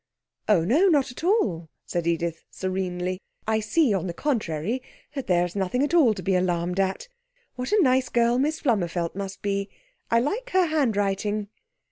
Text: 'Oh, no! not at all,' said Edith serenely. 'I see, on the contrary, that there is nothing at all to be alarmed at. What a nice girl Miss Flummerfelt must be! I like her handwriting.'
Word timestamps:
'Oh, 0.49 0.63
no! 0.65 0.87
not 0.87 1.11
at 1.11 1.23
all,' 1.23 1.69
said 1.85 2.07
Edith 2.07 2.41
serenely. 2.49 3.21
'I 3.47 3.59
see, 3.59 3.93
on 3.93 4.07
the 4.07 4.15
contrary, 4.15 4.81
that 5.13 5.27
there 5.27 5.45
is 5.45 5.55
nothing 5.55 5.83
at 5.83 5.93
all 5.93 6.15
to 6.15 6.23
be 6.23 6.33
alarmed 6.33 6.79
at. 6.79 7.07
What 7.55 7.71
a 7.71 7.79
nice 7.83 8.09
girl 8.09 8.39
Miss 8.39 8.59
Flummerfelt 8.59 9.13
must 9.13 9.43
be! 9.43 9.69
I 10.09 10.19
like 10.19 10.49
her 10.53 10.65
handwriting.' 10.65 11.49